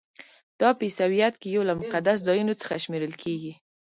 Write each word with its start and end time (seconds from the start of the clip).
دا 0.59 0.69
په 0.77 0.83
عیسویت 0.87 1.33
کې 1.41 1.47
یو 1.55 1.63
له 1.69 1.73
مقدسو 1.81 2.25
ځایونو 2.27 2.53
څخه 2.61 2.81
شمیرل 2.83 3.13
کیږي. 3.23 3.53